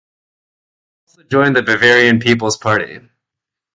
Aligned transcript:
He 1.05 1.11
also 1.11 1.27
joined 1.29 1.55
the 1.55 1.61
Bavarian 1.61 2.17
People's 2.17 2.57
Party. 2.57 3.01